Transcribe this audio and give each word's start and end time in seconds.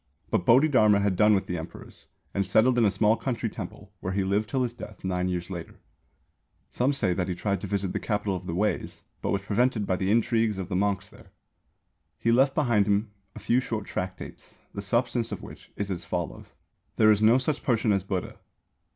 But 0.31 0.47
Bodhidharma 0.47 0.99
had 0.99 1.15
done 1.15 1.35
with 1.35 1.47
Emperors, 1.47 2.07
and 2.33 2.43
settled 2.43 2.79
in 2.79 2.85
a 2.85 2.89
small 2.89 3.15
country 3.15 3.51
temple, 3.51 3.93
where 3.99 4.13
he 4.13 4.23
lived 4.23 4.49
till 4.49 4.63
his 4.63 4.73
death 4.73 5.03
nine 5.03 5.27
years 5.29 5.51
later. 5.51 5.75
Some 6.71 6.91
say 6.91 7.13
that 7.13 7.27
he 7.27 7.35
tried 7.35 7.61
to 7.61 7.67
visit 7.67 7.93
the 7.93 7.99
Capital 7.99 8.35
of 8.35 8.47
the 8.47 8.55
Weis, 8.55 9.01
but 9.21 9.29
was 9.29 9.43
prevented 9.43 9.85
by 9.85 9.97
the 9.97 10.09
intrigues 10.09 10.57
of 10.57 10.69
the 10.69 10.75
monks 10.75 11.07
there. 11.09 11.29
He 12.17 12.31
left 12.31 12.55
behind 12.55 12.87
him 12.87 13.11
a 13.35 13.39
few 13.39 13.59
short 13.59 13.85
tractates, 13.85 14.57
the 14.73 14.81
substance 14.81 15.31
of 15.31 15.43
which 15.43 15.71
is 15.75 15.91
as 15.91 16.03
follows: 16.03 16.47
There 16.95 17.11
is 17.11 17.21
no 17.21 17.37
such 17.37 17.61
person 17.61 17.91
as 17.91 18.03
Buddha. 18.03 18.39